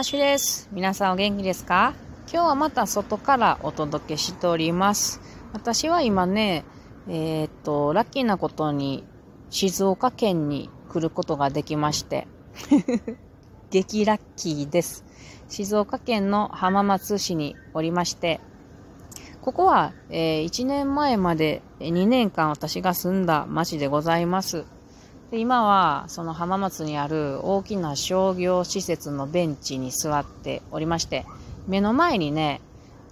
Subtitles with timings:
[0.00, 0.66] ハッシュです。
[0.72, 1.92] 皆さんお元気ですか？
[2.32, 5.20] 今日はまた外からお届けしております。
[5.52, 6.64] 私は今ね、
[7.06, 9.04] えー、っと、ラッキーなことに
[9.50, 12.26] 静岡県に来ることができまして、
[13.68, 15.04] 激ラッキーです。
[15.50, 18.40] 静岡県の浜松市におりまして、
[19.42, 24.64] ここは、えー、1年前まで2年間私が住んだ町でございます。
[25.30, 31.24] で今はその浜松にある大きな商業施設のベンチに座っておりまして、
[31.68, 32.60] 目の前にね、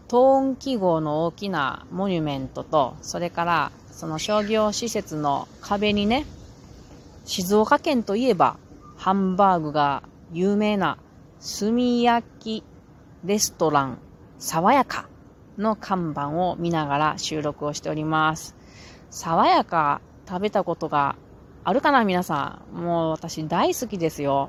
[0.08, 6.26] トーン記号の大きなモニュメントと、それからその商業施設の壁にね、
[7.24, 8.56] 静岡県といえば
[8.96, 10.98] ハンバーグが有名な
[11.60, 12.64] 炭焼き
[13.24, 13.98] レストラン
[14.38, 15.08] 爽やか
[15.56, 18.56] の看板を見ながら収録をしております。
[19.10, 21.14] 爽やか食べたことが
[21.68, 22.76] あるかな皆さん。
[22.76, 24.48] もう私大好きですよ。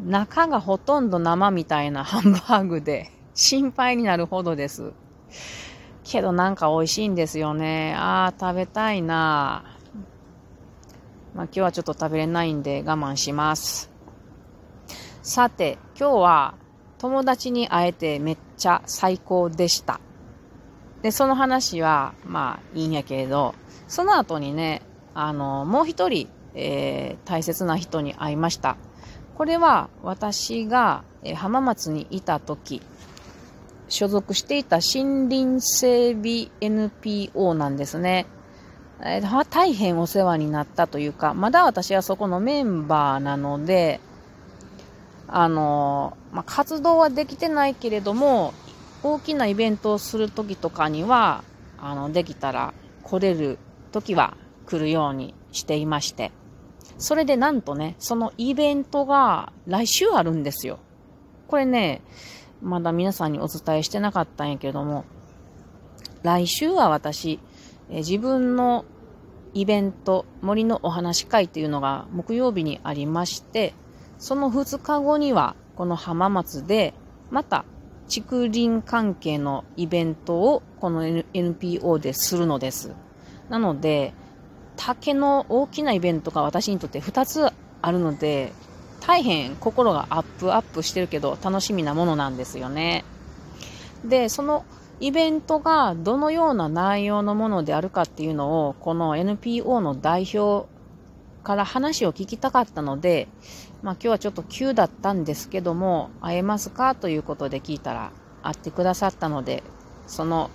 [0.00, 4.92] 中がほとんど生みたいなハンバーグで 心配になるほどです。
[6.04, 7.96] けどなんか美味しいんですよね。
[7.98, 9.64] ああ、食べたいな
[11.34, 13.90] まあ今日はちょっと食べれないんで我慢します。
[15.22, 16.54] さて、今日は
[16.98, 19.98] 友達に会えてめっちゃ最高でした。
[21.02, 23.56] で、その話はまあいいんやけれど、
[23.88, 24.82] その後にね、
[25.18, 28.76] あの、もう一人、えー、大切な人に会いました。
[29.36, 31.04] これは私が、
[31.34, 32.80] 浜松にいた時、
[33.88, 38.26] 所属していた森林整備 NPO なんですね。
[39.00, 44.00] えー、大変お世話になったというか、まだ私はそこのメンバーなので、
[45.28, 48.54] あのまあ、活動はできてないけれども、
[49.02, 51.44] 大きなイベントをするときとかには、
[51.78, 53.58] あの、できたら来れる
[53.92, 56.32] ときは来るようにしていまして。
[56.98, 60.78] それでなんとね、そのイベントが来週あるんですよ。
[61.48, 62.02] これね、
[62.62, 65.04] まだ皆さんにお伝えしてなかったんやけども、
[66.22, 67.38] 来週は私、
[67.90, 68.84] え自分の
[69.54, 73.74] イベント、森のお話会っていうのが木曜日にありまして、
[74.18, 76.94] その2日後には、この浜松で、
[77.30, 77.64] また
[78.08, 82.94] 竹林関係のイベントをこの NPO でするのです。
[83.48, 84.14] なので、
[84.76, 87.50] 竹の大きなイベントが私にとって2つ
[87.82, 88.52] あるので、
[89.00, 93.04] 大変心がアップアップしてるけど楽しみなものなんですよね。
[94.04, 94.64] で、その
[94.98, 100.68] イベントがどのような内容のものであるかっていうのを、この NPO の代表
[101.44, 103.28] から話を聞きたかったので、
[103.82, 106.94] まあ今日はちょっと急だったんですけども、会えますか？
[106.94, 108.10] ということで聞いたら、
[108.42, 109.62] 会ってくださったので、
[110.06, 110.50] その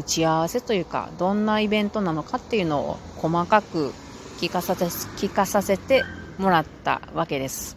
[0.00, 3.92] 打ち合わせというか、どんなイベントなのかっていうのを細かく
[4.38, 6.04] 聞かさせ聞かさせて
[6.38, 7.76] もらったわけです。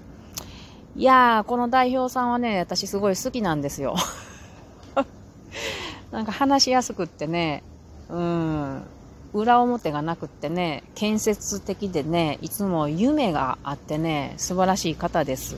[0.96, 3.96] いやー、この代表さんはね、私すごい好きなんですよ。
[6.12, 7.62] なんか話しやすくってね、
[8.10, 8.84] うん、
[9.34, 15.58] 裏表がなくってね、建設的でね、いつも夢があってね、素晴らしい方です。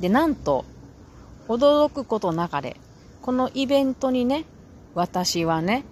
[0.00, 0.64] で、なんと、
[1.48, 2.76] 驚くことなかれ、
[3.20, 4.44] このイベントにね、
[4.96, 5.84] 私はね、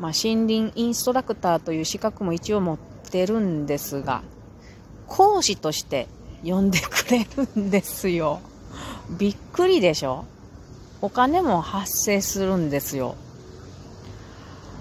[0.00, 4.22] まあ、森林インストラクターという資格も一応持ってるんですが、
[5.06, 6.08] 講師として
[6.42, 8.40] 呼んでくれるんですよ。
[9.16, 10.24] びっくりでしょ？
[11.00, 13.14] お金も発生するんですよ。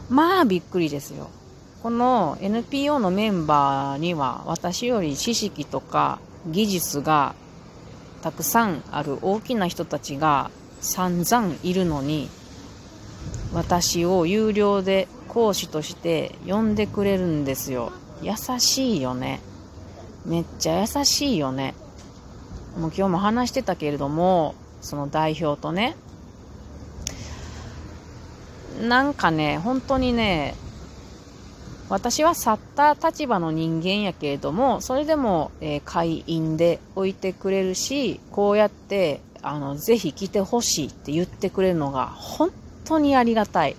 [0.10, 1.30] まあびっくりですよ。
[1.84, 7.36] この NPO のメンバーには私より知識とか技術が
[8.24, 10.50] たくさんある大きな人たちが
[10.80, 12.28] 散々いるのに
[13.54, 17.92] 私を有料で講師として呼んでくれるんですよ。
[18.22, 19.42] 優しいよね。
[20.26, 21.74] めっちゃ優しいよね。
[22.78, 25.96] もう今日も話してたけれども、その代表とね、
[28.82, 30.56] なんかね、本当にね、
[31.90, 42.52] 私は去った立場の人間やけれども、それでも、えー、会員で置いてくれるし、こうやって、あの、ぜひ来てほしいって言ってくれるのが、本
[42.86, 43.76] 当にありがたい。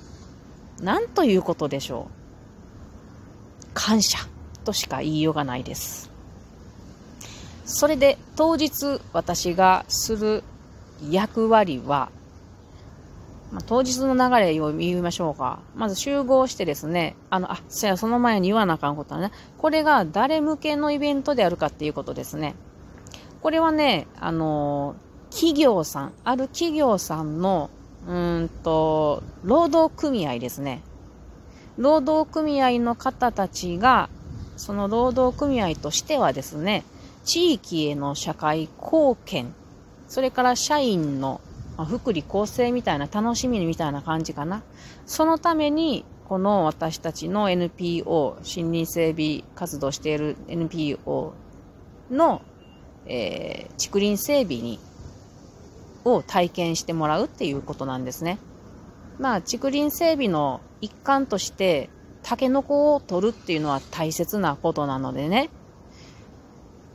[0.80, 3.68] なんということでしょう。
[3.74, 4.18] 感謝
[4.64, 6.10] としか言いようがないです。
[7.64, 10.42] それで当日私がする
[11.10, 12.10] 役割は、
[13.50, 15.60] まあ、当日の流れを言いましょうか。
[15.74, 22.54] まず集合してですね、あの、あ、そや、その前に言わなあかんことはね、これが誰向けのイベントであるかっていうことですね。
[23.40, 24.96] これはね、あの、
[25.30, 27.70] 企業さん、ある企業さんの
[28.06, 30.82] うんと、労働組合ですね。
[31.76, 34.08] 労働組合の方たちが、
[34.56, 36.84] その労働組合としてはですね、
[37.24, 39.54] 地域への社会貢献、
[40.08, 41.40] それから社員の
[41.88, 44.62] 福利厚生みたいな楽しみみたいな感じかな。
[45.06, 51.34] そのために、この私たちの NPO、森林整備活動している NPO
[52.10, 52.42] の、
[53.06, 54.78] えー、竹林整備に、
[56.04, 58.38] を体験してもらうっていうことなんですね。
[59.18, 61.90] まあ、竹林整備の一環として、
[62.22, 65.50] タケノコを取るっていうのは大切なことなのでね。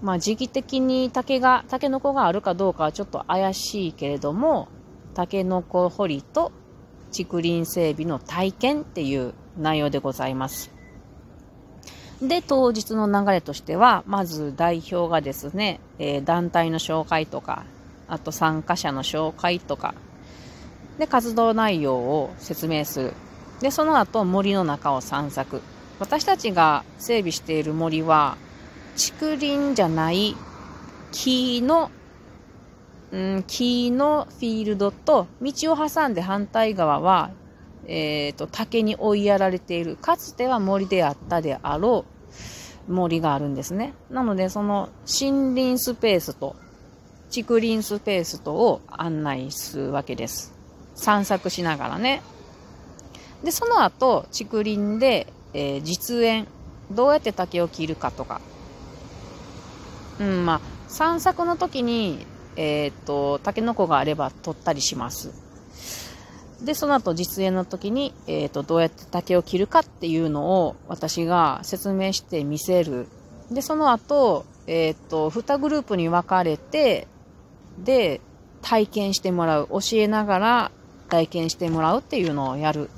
[0.01, 4.67] まあ、時期的に竹が、タケノコがあるかどうかはちょっと怪しいけれども、
[5.13, 6.51] タケノコ掘りと
[7.11, 10.71] 竹林整備の体験っていう内容でございます。
[12.21, 17.65] で、当日の流れとしては、まず代表がですね、えー、団体の紹介とか、
[18.07, 19.93] あと参加者の紹介とか、
[20.97, 23.13] で、活動内容を説明する。
[23.61, 25.61] で、その後森の中を散策。
[25.99, 28.37] 私たちが整備している森は、
[28.95, 30.35] 竹林じゃない
[31.11, 31.91] 木の、
[33.11, 37.31] うん、木のフィールドと道を挟んで反対側は、
[37.85, 42.05] えっ、ー、と、竹に追いやられている、かつては森であったであろ
[42.89, 43.93] う森があるんですね。
[44.09, 46.55] なので、その森林スペースと
[47.29, 50.53] 竹林スペースとを案内するわけです。
[50.95, 52.21] 散策しながらね。
[53.43, 56.47] で、その後、竹林で、えー、実演、
[56.91, 58.41] どうやって竹を切るかとか。
[60.19, 62.25] うん、まあ、散策の時に、
[62.55, 65.31] えー、っと、タケノコがあれば取ったりします。
[66.61, 73.07] で、その後実演の時に、えー、っと、どうやって竹を切るかっていうのを私が説明して見せる。
[73.51, 77.07] で、その後、えー、っと、2グループに分かれて、
[77.77, 78.21] で、
[78.61, 79.67] 体験してもらう。
[79.69, 80.71] 教えながら
[81.09, 82.89] 体験してもらうっていうのをやる。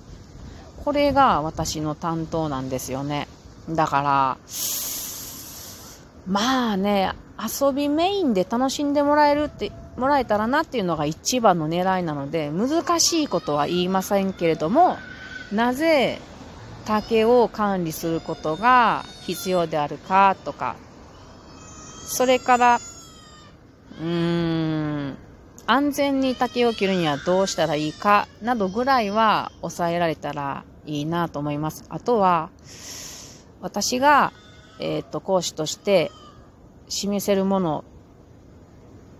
[0.84, 3.28] これが私の担当なんですよね。
[3.70, 4.38] だから、
[6.28, 14.98] まあね、遊びメインで楽しんでもらえるって、もらえたらなっていうのが一番の狙いなので、難しいことは言いませんけれども、
[15.52, 16.20] なぜ
[16.86, 20.76] 竹を管理することが必要であるかとか、
[22.06, 22.80] それから、
[24.00, 25.18] うーん、
[25.68, 31.86] 安全に竹を切るにはどうしたらいいかなどぐらいは抑えられたらいいなと思います。
[31.90, 32.50] あとは、
[33.62, 34.32] 私が、
[34.80, 36.12] えっ、ー、と、講師として
[36.88, 37.84] 示せるもの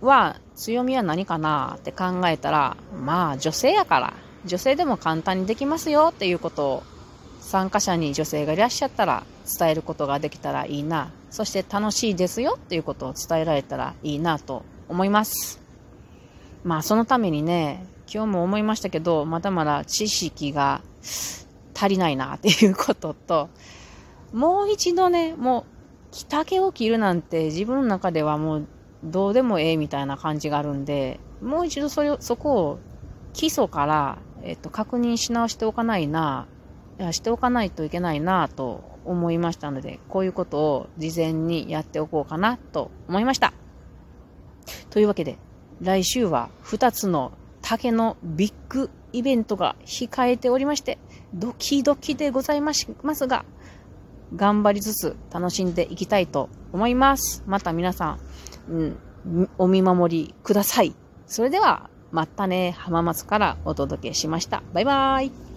[0.00, 4.14] は、強みは何かなって考えたら、まあ、女性やから、
[4.46, 6.82] 女性でも簡単にできますよっていうことを、
[7.40, 9.24] 参加者に女性がいらっしゃったら
[9.58, 11.10] 伝えることができたらいいな。
[11.30, 15.62] そして楽しいですよっていうことを伝えられたらいいなと思います。
[16.64, 20.82] まあそのためにね、今日も思いましたけど、まだまだ知識が
[21.74, 23.48] 足りないなっていうことと、
[24.32, 25.64] もう一度ね、もう、
[26.10, 28.66] 着丈を切るなんて自分の中ではもう
[29.04, 32.78] どうでもええみたいな感じがあるんで、もう一度それを、そこを
[33.32, 36.48] 基礎から、えっと、確認し直しておかないな、
[36.98, 43.52] いやしておかないといけないなと思いましたので、こういうことを事前にやっておこうかなと思いました。
[44.90, 45.38] というわけで、
[45.80, 47.32] 来週は2つの
[47.62, 50.98] 竹のビッグイベントが控えておりまして、
[51.34, 52.86] ドキドキでございます
[53.26, 53.44] が、
[54.36, 57.42] 頑張りつつ楽しんでいきたいと思います。
[57.46, 58.18] また皆さ
[58.68, 60.94] ん、うん、お見守りください。
[61.26, 64.62] それでは、またね、浜松からお届けしました。
[64.72, 65.49] バイバーイ。